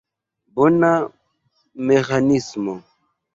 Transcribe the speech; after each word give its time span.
Bona 0.53 0.89
meĥanismo! 1.91 2.75